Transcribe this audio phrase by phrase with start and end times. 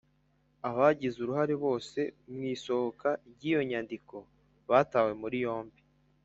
[0.69, 1.99] abagize uruhare bose
[2.31, 4.15] mu isohoka ry iyo nyandiko
[4.69, 5.79] batawe muri yombi